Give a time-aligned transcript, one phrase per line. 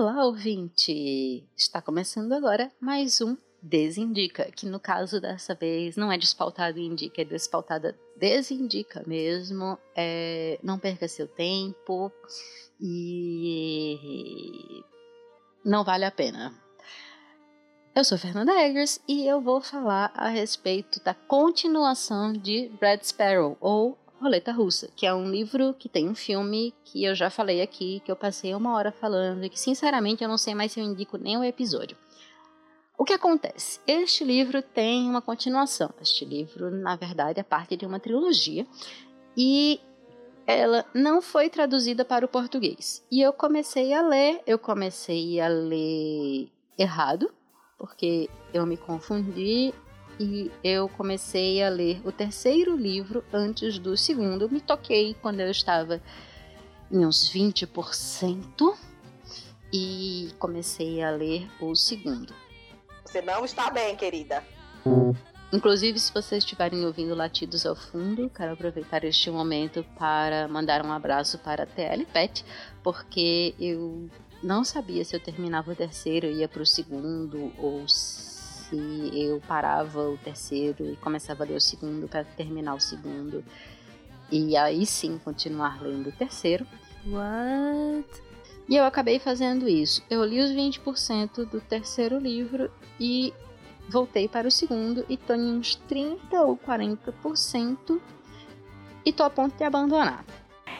[0.00, 1.44] Olá, ouvinte!
[1.56, 7.20] Está começando agora mais um Desindica, que no caso dessa vez não é despautado indica,
[7.20, 9.76] é despautada desindica mesmo.
[9.96, 12.12] É, não perca seu tempo
[12.80, 14.84] e
[15.64, 16.54] não vale a pena.
[17.92, 23.56] Eu sou Fernanda Eggers e eu vou falar a respeito da continuação de Red Sparrow,
[23.60, 27.62] ou Roleta Russa, que é um livro que tem um filme que eu já falei
[27.62, 30.80] aqui, que eu passei uma hora falando e que sinceramente eu não sei mais se
[30.80, 31.96] eu indico nem o episódio.
[32.96, 33.78] O que acontece?
[33.86, 35.90] Este livro tem uma continuação.
[36.00, 38.66] Este livro, na verdade, é parte de uma trilogia
[39.36, 39.80] e
[40.44, 43.06] ela não foi traduzida para o português.
[43.12, 47.30] E eu comecei a ler, eu comecei a ler errado,
[47.78, 49.72] porque eu me confundi
[50.18, 54.50] e eu comecei a ler o terceiro livro antes do segundo.
[54.50, 56.00] Me toquei quando eu estava
[56.90, 58.76] em uns 20%
[59.72, 62.34] e comecei a ler o segundo.
[63.04, 64.42] Você não está bem, querida.
[65.52, 70.92] Inclusive, se vocês estiverem ouvindo latidos ao fundo, quero aproveitar este momento para mandar um
[70.92, 72.44] abraço para a TL Pet,
[72.82, 74.10] porque eu
[74.42, 78.37] não sabia se eu terminava o terceiro e ia para o segundo ou se
[78.76, 83.44] eu parava o terceiro e começava a ler o segundo para terminar o segundo
[84.30, 86.66] e aí sim continuar lendo o terceiro.
[87.06, 88.22] What?
[88.68, 90.02] E eu acabei fazendo isso.
[90.10, 93.32] Eu li os 20% do terceiro livro e
[93.88, 97.98] voltei para o segundo e tô em uns 30 ou 40%
[99.04, 100.24] e tô a ponto de abandonar.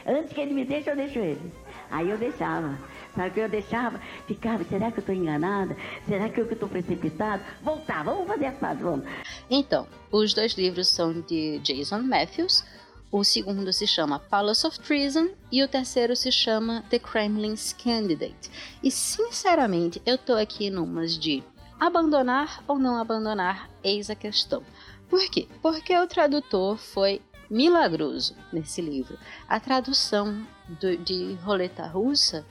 [0.06, 1.52] Antes que ele me deixe, eu deixo ele.
[1.90, 2.78] Aí eu deixava.
[3.18, 4.00] Sabe eu deixava?
[4.28, 5.76] Ficava, será que eu estou enganada?
[6.06, 7.44] Será que eu estou precipitada?
[7.64, 9.04] Voltar, vamos fazer a fase, vamos.
[9.50, 12.64] Então, os dois livros são de Jason Matthews,
[13.10, 18.52] o segundo se chama Palace of Treason e o terceiro se chama The Kremlin's Candidate.
[18.84, 21.42] E sinceramente, eu tô aqui numas de
[21.80, 24.62] abandonar ou não abandonar, eis a questão.
[25.10, 25.48] Por quê?
[25.60, 29.18] Porque o tradutor foi milagroso nesse livro.
[29.48, 32.46] A tradução do, de Roleta Russa,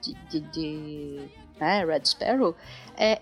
[0.00, 1.20] de, de, de
[1.58, 2.54] né, Red Sparrow,
[2.96, 3.20] é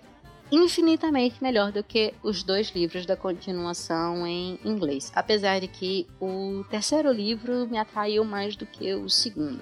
[0.51, 6.65] infinitamente melhor do que os dois livros da continuação em inglês, apesar de que o
[6.71, 9.61] terceiro livro me atraiu mais do que o segundo.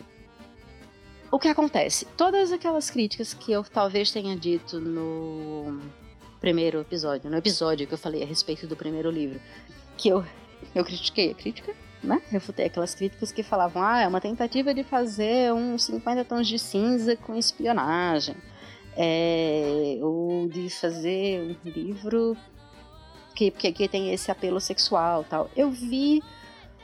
[1.31, 2.05] O que acontece?
[2.17, 5.81] Todas aquelas críticas que eu talvez tenha dito no
[6.41, 9.41] primeiro episódio, no episódio que eu falei a respeito do primeiro livro,
[9.97, 10.25] que eu,
[10.75, 12.21] eu critiquei a crítica, né?
[12.31, 16.59] Refutei aquelas críticas que falavam, ah, é uma tentativa de fazer um 50 tons de
[16.59, 18.35] cinza com espionagem
[18.97, 22.37] é, ou de fazer um livro
[23.35, 25.51] que, que, que tem esse apelo sexual tal.
[25.57, 26.23] Eu vi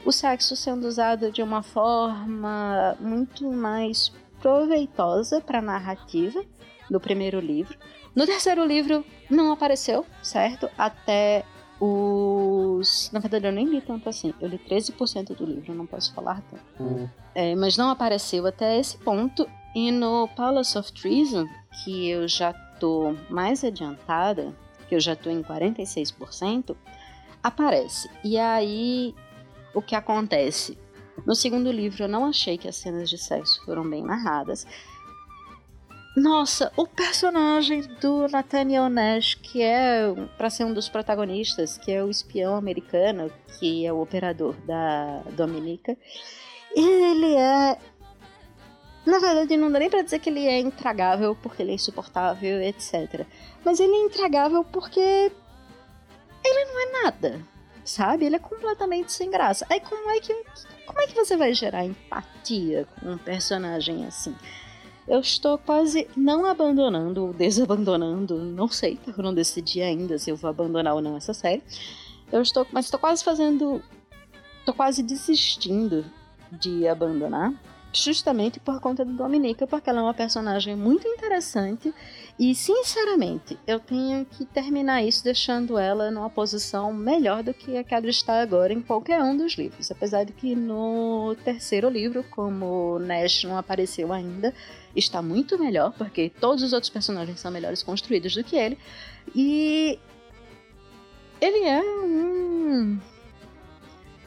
[0.05, 6.43] o sexo sendo usado de uma forma muito mais proveitosa para a narrativa
[6.91, 7.77] no primeiro livro.
[8.15, 10.69] No terceiro livro não apareceu, certo?
[10.79, 11.45] Até
[11.81, 13.11] os.
[13.13, 14.35] Na verdade, eu nem li tanto assim.
[14.41, 16.83] Eu li 13% do livro, não posso falar tanto.
[16.83, 17.09] Uhum.
[17.35, 19.49] É, mas não apareceu até esse ponto.
[19.75, 21.47] E no Palace of Treason,
[21.85, 24.55] que eu já tô mais adiantada,
[24.89, 26.75] que eu já tô em 46%,
[27.43, 28.11] aparece.
[28.25, 29.15] E aí,
[29.75, 30.77] o que acontece?
[31.27, 34.67] No segundo livro, eu não achei que as cenas de sexo foram bem narradas.
[36.19, 40.01] Nossa, o personagem do Nathaniel Nash, que é
[40.37, 45.21] para ser um dos protagonistas, que é o espião americano, que é o operador da
[45.37, 45.97] Dominica,
[46.75, 47.79] ele é
[49.07, 52.61] na verdade, não dá nem pra dizer que ele é intragável porque ele é insuportável,
[52.63, 53.25] etc.
[53.65, 55.01] Mas ele é intragável porque
[56.45, 57.47] ele não é nada,
[57.85, 58.27] sabe?
[58.27, 59.65] Ele é completamente sem graça.
[59.71, 60.35] Aí como é que,
[60.85, 64.35] como é que você vai gerar empatia com um personagem assim?
[65.09, 70.37] Eu estou quase não abandonando ou desabandonando, não sei, eu não decidi ainda se eu
[70.37, 71.63] vou abandonar ou não essa série.
[72.31, 73.83] Eu estou, mas estou quase fazendo,
[74.61, 76.05] estou quase desistindo
[76.53, 77.55] de abandonar
[77.91, 81.93] justamente por conta do Dominica, porque ela é uma personagem muito interessante
[82.39, 87.83] e, sinceramente, eu tenho que terminar isso deixando ela numa posição melhor do que a
[87.83, 89.91] que ela está agora em qualquer um dos livros.
[89.91, 94.55] Apesar de que no terceiro livro, como Nash não apareceu ainda,
[94.95, 98.79] está muito melhor, porque todos os outros personagens são melhores construídos do que ele.
[99.35, 99.99] E
[101.41, 103.01] ele é um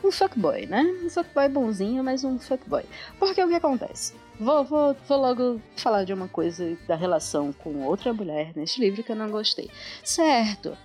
[0.04, 0.82] um fuckboy, né?
[1.04, 2.84] Um fuckboy bonzinho, mas um fuckboy.
[3.20, 4.14] Porque o que acontece?
[4.42, 9.04] Vou, vou, vou logo falar de uma coisa da relação com outra mulher neste livro
[9.04, 9.70] que eu não gostei.
[10.04, 10.76] Certo,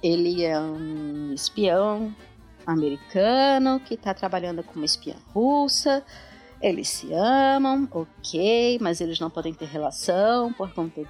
[0.00, 2.14] ele é um espião
[2.64, 6.04] americano que está trabalhando como espiã russa.
[6.60, 11.02] Eles se amam, ok, mas eles não podem ter relação por conta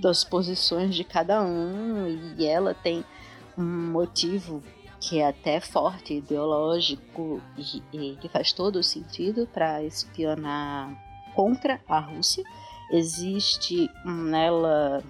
[0.00, 2.06] das posições de cada um,
[2.38, 3.04] e ela tem
[3.58, 4.62] um motivo
[5.02, 10.96] que é até forte, ideológico, e, e que faz todo o sentido para espionar
[11.34, 12.44] contra a Rússia.
[12.92, 15.02] Existe nela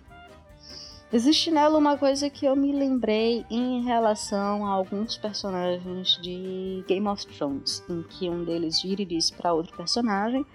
[1.13, 7.07] Existe nela uma coisa que eu me lembrei em relação a alguns personagens de Game
[7.07, 10.47] of Thrones, em que um deles vira e diz para outro personagem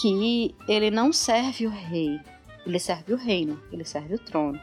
[0.00, 2.20] que ele não serve o rei,
[2.64, 4.60] ele serve o reino, ele serve o trono.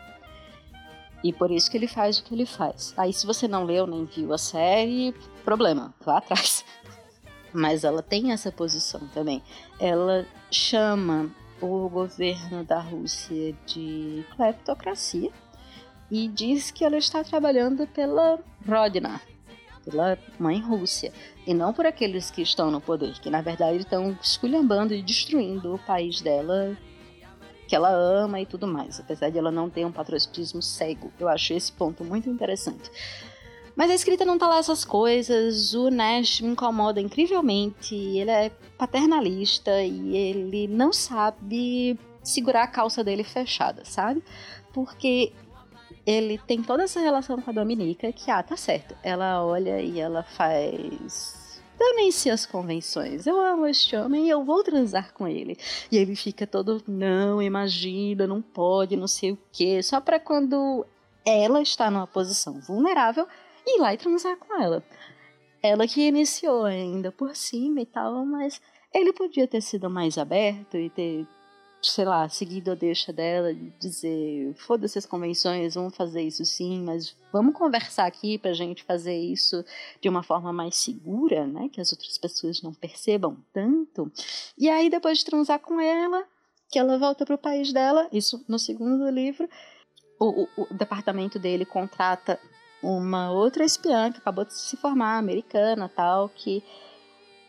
[1.23, 2.93] E por isso que ele faz o que ele faz.
[2.97, 6.63] Aí se você não leu nem viu a série, problema, vá atrás.
[7.53, 9.41] Mas ela tem essa posição também.
[9.79, 11.31] Ela chama
[11.61, 15.31] o governo da Rússia de cleptocracia
[16.09, 19.19] e diz que ela está trabalhando pela Rodina,
[19.83, 21.11] pela mãe Rússia,
[21.45, 25.73] e não por aqueles que estão no poder, que na verdade estão esculhambando e destruindo
[25.73, 26.77] o país dela,
[27.67, 31.11] que ela ama e tudo mais, apesar de ela não ter um patriotismo cego.
[31.19, 32.89] Eu acho esse ponto muito interessante.
[33.75, 35.75] Mas a escrita não tá lá essas coisas.
[35.75, 37.93] O Nash me incomoda incrivelmente.
[37.93, 44.23] Ele é paternalista e ele não sabe segurar a calça dele fechada, sabe?
[44.73, 45.31] Porque
[46.07, 48.95] ele tem toda essa relação com a Dominica que, ah, tá certo.
[49.03, 51.46] Ela olha e ela faz.
[51.77, 53.27] Danem-se as convenções.
[53.27, 55.57] Eu amo este homem e eu vou transar com ele.
[55.91, 59.81] E ele fica todo, não, imagina, não pode, não sei o quê.
[59.83, 60.85] Só para quando
[61.25, 63.27] ela está numa posição vulnerável,
[63.65, 64.83] ir lá e transar com ela.
[65.61, 68.61] Ela que iniciou ainda por cima e tal, mas
[68.93, 71.27] ele podia ter sido mais aberto e ter,
[71.81, 76.81] sei lá, seguido a deixa dela de dizer: foda-se as convenções, vamos fazer isso sim,
[76.81, 79.63] mas vamos conversar aqui pra gente fazer isso
[80.01, 81.69] de uma forma mais segura, né?
[81.69, 84.11] Que as outras pessoas não percebam tanto.
[84.57, 86.25] E aí, depois de transar com ela,
[86.69, 89.47] que ela volta pro país dela, isso no segundo livro.
[90.19, 92.39] O, o, o departamento dele contrata
[92.81, 96.63] uma outra espiã que acabou de se formar, americana tal, que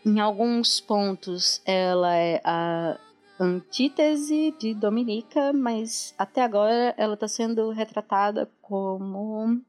[0.04, 2.98] em alguns pontos ela é a
[3.40, 9.60] antítese de Dominica, mas até agora ela está sendo retratada como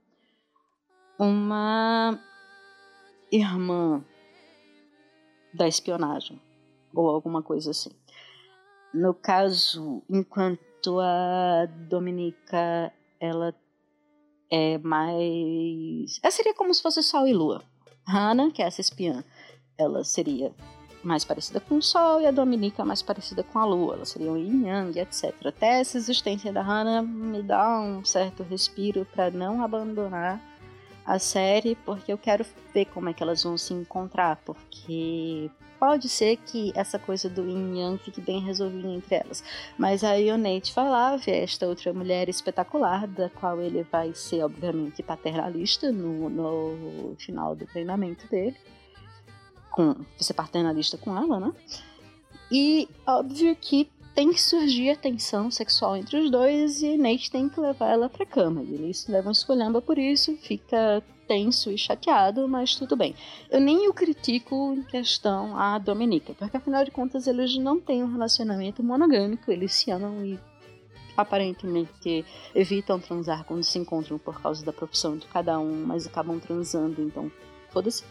[1.17, 2.19] uma
[3.31, 4.03] irmã
[5.53, 6.41] da espionagem
[6.93, 7.91] ou alguma coisa assim.
[8.93, 13.53] No caso, enquanto a Dominica ela
[14.49, 16.19] é mais.
[16.23, 17.61] Ela seria como se fosse Sol e Lua.
[18.07, 19.23] Hannah, que é essa espiã,
[19.77, 20.51] ela seria
[21.03, 23.95] mais parecida com o Sol e a Dominica mais parecida com a Lua.
[23.95, 25.33] Elas seriam yin yang, etc.
[25.45, 30.41] Até essa existência da Hannah me dá um certo respiro para não abandonar
[31.05, 35.49] a série, porque eu quero ver como é que elas vão se encontrar, porque
[35.79, 39.43] pode ser que essa coisa do yin yang fique bem resolvida entre elas.
[39.77, 44.13] Mas aí o Nate vai lá ver esta outra mulher espetacular, da qual ele vai
[44.13, 48.57] ser, obviamente, paternalista no, no final do treinamento dele.
[49.71, 51.53] Com, ser paternalista com ela, né?
[52.51, 57.47] E óbvio que tem que surgir a tensão sexual entre os dois e Nate tem
[57.47, 58.61] que levar ela pra cama.
[58.61, 63.15] Eles levam escolhendo por isso, fica tenso e chateado, mas tudo bem.
[63.51, 68.03] Eu nem o critico em questão a Dominica, porque afinal de contas eles não têm
[68.03, 70.39] um relacionamento monogâmico, eles se amam e
[71.15, 76.39] aparentemente evitam transar quando se encontram por causa da profissão de cada um, mas acabam
[76.39, 77.31] transando, então
[77.69, 78.03] foda-se,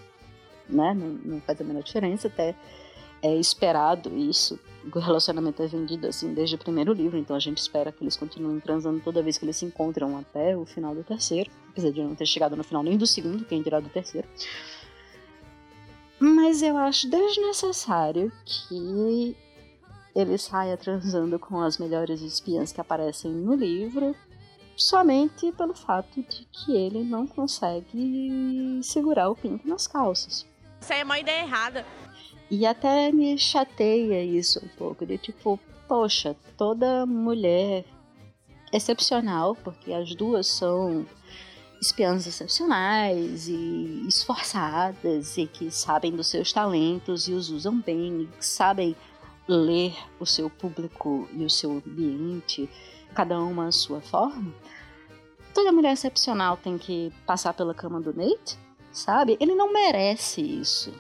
[0.69, 0.95] né?
[0.95, 2.55] Não, não faz a menor diferença, até
[3.23, 4.59] é esperado isso.
[4.95, 8.17] O relacionamento é vendido assim desde o primeiro livro, então a gente espera que eles
[8.17, 12.03] continuem transando toda vez que eles se encontram até o final do terceiro, apesar de
[12.03, 14.27] não ter chegado no final nem do segundo, quem dirá do terceiro.
[16.21, 19.37] Mas eu acho desnecessário que
[20.15, 24.17] ele saia transando com as melhores espiãs que aparecem no livro,
[24.77, 30.47] somente pelo fato de que ele não consegue segurar o pinto nas calças.
[30.81, 31.87] Isso aí é uma ideia errada.
[32.51, 37.85] E até me chateia isso um pouco, de tipo, poxa, toda mulher
[38.73, 41.07] excepcional, porque as duas são
[41.81, 48.45] espiãs excepcionais e esforçadas e que sabem dos seus talentos e os usam bem, e
[48.45, 48.97] sabem
[49.47, 52.69] ler o seu público e o seu ambiente,
[53.15, 54.53] cada uma à sua forma.
[55.55, 58.59] Toda mulher excepcional tem que passar pela cama do Nate,
[58.93, 59.37] sabe?
[59.41, 60.93] Ele não merece isso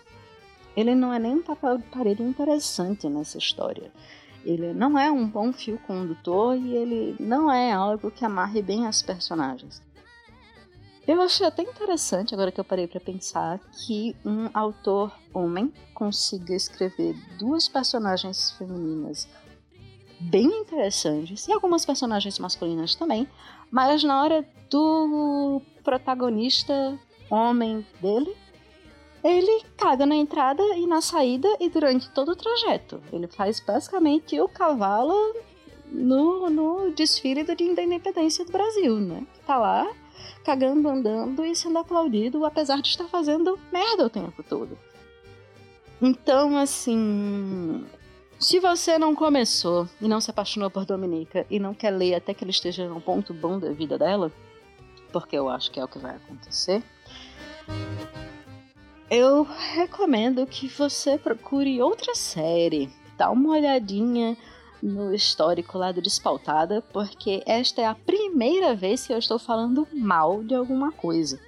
[0.78, 3.90] ele não é nem um papel de parede interessante nessa história.
[4.44, 8.86] Ele não é um bom fio condutor e ele não é algo que amarre bem
[8.86, 9.82] as personagens.
[11.04, 16.54] Eu achei até interessante, agora que eu parei para pensar, que um autor homem consiga
[16.54, 19.26] escrever duas personagens femininas
[20.20, 23.28] bem interessantes e algumas personagens masculinas também,
[23.68, 26.96] mas na hora do protagonista
[27.30, 28.34] homem dele,
[29.22, 33.02] ele caga na entrada e na saída e durante todo o trajeto.
[33.12, 35.34] Ele faz basicamente o cavalo
[35.90, 39.26] no, no desfile do Dia da Independência do Brasil, né?
[39.46, 39.90] Tá lá
[40.44, 44.78] cagando, andando e sendo aplaudido, apesar de estar fazendo merda o tempo todo.
[46.00, 47.84] Então, assim.
[48.38, 52.32] Se você não começou e não se apaixonou por Dominica e não quer ler até
[52.32, 54.30] que ele esteja num ponto bom da vida dela,
[55.12, 56.80] porque eu acho que é o que vai acontecer,
[59.10, 59.42] eu
[59.74, 62.92] recomendo que você procure outra série.
[63.16, 64.36] Dá uma olhadinha
[64.82, 69.88] no histórico lá do Despautada, porque esta é a primeira vez que eu estou falando
[69.92, 71.40] mal de alguma coisa.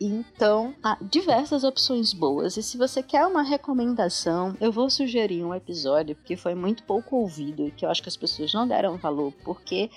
[0.00, 2.56] Então, há diversas opções boas.
[2.56, 7.16] E se você quer uma recomendação, eu vou sugerir um episódio que foi muito pouco
[7.16, 9.90] ouvido e que eu acho que as pessoas não deram valor, porque,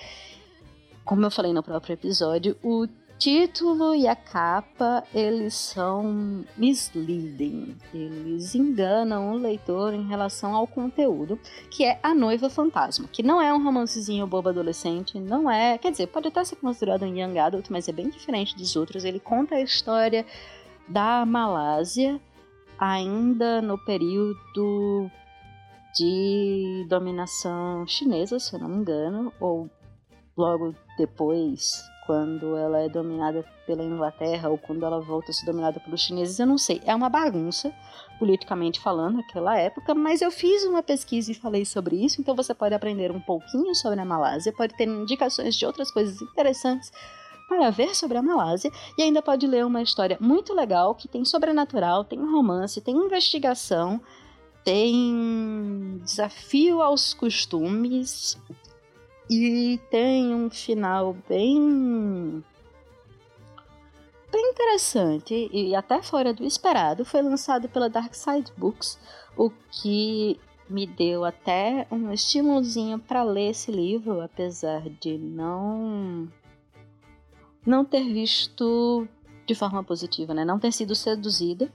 [1.05, 2.85] como eu falei no próprio episódio, o
[3.17, 7.75] título e a capa, eles são misleading.
[7.93, 11.39] Eles enganam o leitor em relação ao conteúdo,
[11.69, 15.91] que é A Noiva Fantasma, que não é um romancezinho bobo adolescente, não é, quer
[15.91, 19.05] dizer, pode até ser considerado um young adult, mas é bem diferente dos outros.
[19.05, 20.25] Ele conta a história
[20.87, 22.19] da Malásia
[22.77, 25.09] ainda no período
[25.95, 29.69] de dominação chinesa, se eu não me engano, ou
[30.35, 35.79] logo depois quando ela é dominada pela Inglaterra ou quando ela volta a ser dominada
[35.79, 36.81] pelos chineses, eu não sei.
[36.85, 37.73] É uma bagunça,
[38.19, 42.53] politicamente falando, naquela época, mas eu fiz uma pesquisa e falei sobre isso, então você
[42.53, 46.91] pode aprender um pouquinho sobre a Malásia, pode ter indicações de outras coisas interessantes
[47.47, 51.23] para ver sobre a Malásia e ainda pode ler uma história muito legal que tem
[51.23, 54.01] sobrenatural, tem romance, tem investigação,
[54.63, 58.37] tem desafio aos costumes,
[59.29, 62.43] e tem um final bem
[64.31, 67.05] bem interessante e até fora do esperado.
[67.05, 68.99] Foi lançado pela Dark Side Books,
[69.37, 70.39] o que
[70.69, 76.27] me deu até um estímulozinho para ler esse livro, apesar de não
[77.65, 79.07] não ter visto
[79.45, 80.43] de forma positiva, né?
[80.43, 81.71] Não ter sido seduzida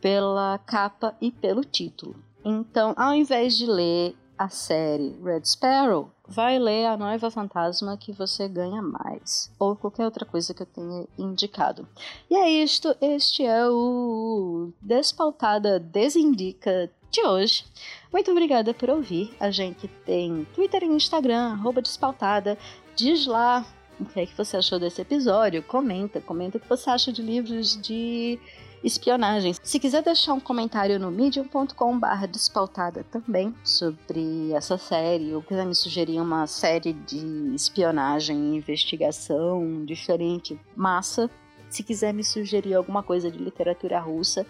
[0.00, 2.16] pela capa e pelo título.
[2.44, 8.12] Então, ao invés de ler a série Red Sparrow, vai ler A Noiva Fantasma que
[8.12, 9.50] você ganha mais.
[9.58, 11.86] Ou qualquer outra coisa que eu tenha indicado.
[12.30, 17.64] E é isto, este é o Despautada Desindica de hoje.
[18.12, 19.34] Muito obrigada por ouvir.
[19.38, 22.58] A gente tem Twitter e Instagram, arroba Despautada.
[22.96, 23.64] Diz lá
[23.98, 25.62] o que é que você achou desse episódio.
[25.62, 28.38] Comenta, comenta o que você acha de livros de
[28.82, 29.54] espionagem.
[29.62, 35.74] Se quiser deixar um comentário no medium.com/barra despautada também sobre essa série, ou quiser me
[35.74, 41.30] sugerir uma série de espionagem e investigação diferente, massa.
[41.70, 44.46] Se quiser me sugerir alguma coisa de literatura russa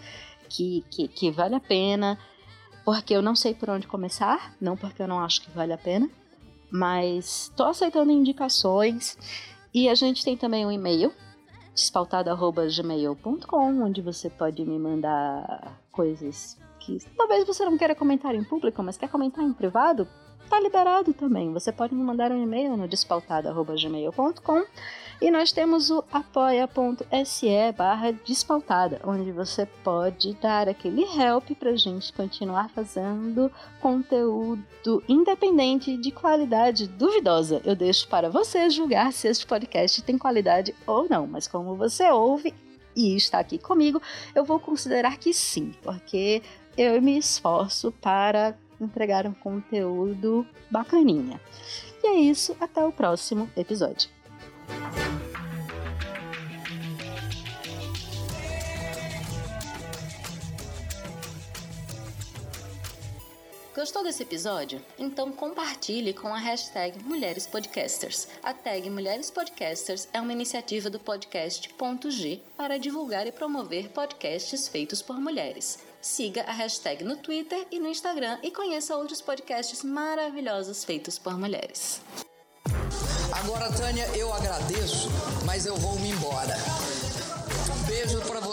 [0.48, 2.18] que, que, que vale a pena,
[2.84, 5.78] porque eu não sei por onde começar, não porque eu não acho que vale a
[5.78, 6.10] pena,
[6.74, 9.16] mas estou aceitando indicações.
[9.72, 11.12] E a gente tem também um e-mail,
[11.72, 18.82] despautado.gmail.com, onde você pode me mandar coisas que talvez você não queira comentar em público,
[18.82, 20.08] mas quer comentar em privado,
[20.50, 21.52] tá liberado também.
[21.52, 24.64] Você pode me mandar um e-mail no despautada.gmail.com
[25.20, 32.12] e nós temos o apoia.se barra despautada, onde você pode dar aquele help pra gente
[32.12, 37.60] continuar fazendo conteúdo independente de qualidade duvidosa.
[37.64, 42.10] Eu deixo para você julgar se este podcast tem qualidade ou não, mas como você
[42.10, 42.54] ouve
[42.96, 44.00] e está aqui comigo,
[44.34, 46.42] eu vou considerar que sim, porque
[46.76, 51.40] eu me esforço para entregar um conteúdo bacaninha.
[52.02, 54.10] E é isso, até o próximo episódio.
[63.74, 64.80] Gostou desse episódio?
[64.96, 68.28] Então compartilhe com a hashtag Mulheres Podcasters.
[68.40, 73.88] A tag Mulheres Podcasters é uma iniciativa do podcast Ponto G para divulgar e promover
[73.88, 75.80] podcasts feitos por mulheres.
[76.00, 81.36] Siga a hashtag no Twitter e no Instagram e conheça outros podcasts maravilhosos feitos por
[81.36, 82.00] mulheres.
[83.32, 85.08] Agora, Tânia, eu agradeço,
[85.44, 86.54] mas eu vou me embora.
[87.88, 88.43] Beijo para.